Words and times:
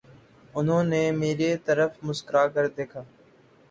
انہوں 0.57 0.83
نے 0.91 1.01
میرے 1.19 1.49
طرف 1.65 1.91
مسکرا 2.03 2.43
کر 2.53 2.67
دیکھا 2.77 3.01